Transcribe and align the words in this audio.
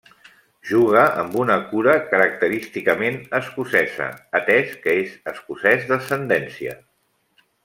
Juga 0.69 1.01
amb 1.23 1.35
una 1.41 1.57
cura 1.73 1.93
característicament 2.13 3.21
escocesa, 3.43 4.09
atès 4.41 4.75
que 4.87 4.99
és 5.05 5.15
escocès 5.35 5.89
d'ascendència. 5.93 6.79